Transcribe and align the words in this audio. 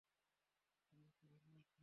আমি 0.87 1.03
ওকে 1.09 1.25
ভালোবাসি। 1.33 1.77